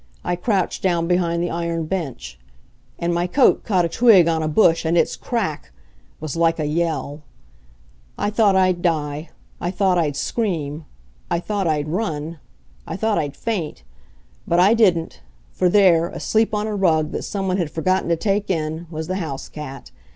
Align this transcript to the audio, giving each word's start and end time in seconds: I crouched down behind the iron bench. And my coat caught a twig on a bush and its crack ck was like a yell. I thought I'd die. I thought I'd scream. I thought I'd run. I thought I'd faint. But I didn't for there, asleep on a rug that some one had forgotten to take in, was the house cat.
I 0.23 0.35
crouched 0.35 0.81
down 0.81 1.05
behind 1.07 1.43
the 1.43 1.51
iron 1.51 1.85
bench. 1.85 2.39
And 2.97 3.13
my 3.13 3.27
coat 3.27 3.63
caught 3.63 3.85
a 3.85 3.87
twig 3.87 4.27
on 4.27 4.41
a 4.41 4.47
bush 4.47 4.83
and 4.83 4.97
its 4.97 5.15
crack 5.15 5.65
ck 5.65 5.71
was 6.19 6.35
like 6.35 6.57
a 6.57 6.65
yell. 6.65 7.21
I 8.17 8.31
thought 8.31 8.55
I'd 8.55 8.81
die. 8.81 9.29
I 9.59 9.69
thought 9.69 9.99
I'd 9.99 10.15
scream. 10.15 10.85
I 11.29 11.39
thought 11.39 11.67
I'd 11.67 11.87
run. 11.87 12.39
I 12.87 12.95
thought 12.95 13.19
I'd 13.19 13.37
faint. 13.37 13.83
But 14.47 14.59
I 14.59 14.73
didn't 14.73 15.19
for 15.51 15.69
there, 15.69 16.07
asleep 16.09 16.51
on 16.51 16.65
a 16.65 16.75
rug 16.75 17.11
that 17.11 17.21
some 17.21 17.47
one 17.47 17.57
had 17.57 17.69
forgotten 17.69 18.09
to 18.09 18.15
take 18.15 18.49
in, 18.49 18.87
was 18.89 19.05
the 19.07 19.17
house 19.17 19.49
cat. 19.49 19.91